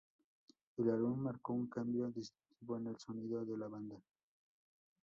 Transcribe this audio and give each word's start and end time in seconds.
El 0.77 0.89
álbum 0.89 1.19
marcó 1.21 1.53
un 1.53 1.67
cambio 1.67 2.09
distintivo 2.09 2.75
en 2.75 2.87
el 2.87 2.97
sonido 2.97 3.45
de 3.45 3.55
la 3.55 3.67
banda. 3.67 3.97